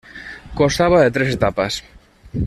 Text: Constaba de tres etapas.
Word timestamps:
Constaba 0.59 1.03
de 1.03 1.11
tres 1.11 1.29
etapas. 1.35 1.73